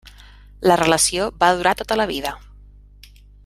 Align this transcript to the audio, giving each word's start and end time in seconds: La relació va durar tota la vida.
La 0.71 0.77
relació 0.81 1.27
va 1.43 1.51
durar 1.59 1.75
tota 1.83 1.99
la 2.03 2.09
vida. 2.13 2.35